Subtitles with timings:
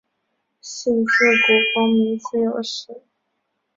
[0.61, 1.11] 信自
[1.45, 3.03] 古功名各有时。